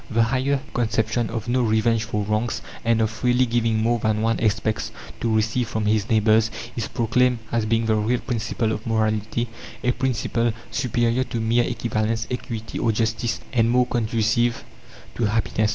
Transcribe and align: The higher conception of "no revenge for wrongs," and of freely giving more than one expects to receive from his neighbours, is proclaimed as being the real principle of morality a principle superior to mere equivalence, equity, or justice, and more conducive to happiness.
The 0.09 0.23
higher 0.23 0.61
conception 0.73 1.29
of 1.29 1.47
"no 1.47 1.61
revenge 1.61 2.05
for 2.05 2.23
wrongs," 2.23 2.63
and 2.83 3.01
of 3.01 3.11
freely 3.11 3.45
giving 3.45 3.83
more 3.83 3.99
than 3.99 4.23
one 4.23 4.39
expects 4.39 4.89
to 5.19 5.31
receive 5.31 5.67
from 5.67 5.85
his 5.85 6.09
neighbours, 6.09 6.49
is 6.75 6.87
proclaimed 6.87 7.37
as 7.51 7.67
being 7.67 7.85
the 7.85 7.93
real 7.93 8.19
principle 8.19 8.71
of 8.71 8.87
morality 8.87 9.47
a 9.83 9.91
principle 9.91 10.53
superior 10.71 11.23
to 11.25 11.39
mere 11.39 11.65
equivalence, 11.65 12.25
equity, 12.31 12.79
or 12.79 12.91
justice, 12.91 13.41
and 13.53 13.69
more 13.69 13.85
conducive 13.85 14.63
to 15.13 15.25
happiness. 15.25 15.69